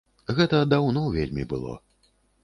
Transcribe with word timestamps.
Гэта 0.37 0.61
даўно 0.71 1.03
вельмі 1.17 1.45
было. 1.51 1.75